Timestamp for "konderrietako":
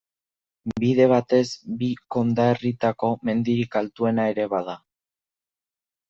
2.15-3.09